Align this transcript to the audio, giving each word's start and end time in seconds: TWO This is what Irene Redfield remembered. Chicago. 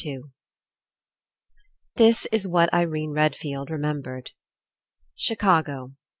TWO 0.01 0.31
This 1.97 2.25
is 2.31 2.47
what 2.47 2.73
Irene 2.73 3.11
Redfield 3.11 3.69
remembered. 3.69 4.31
Chicago. 5.13 5.91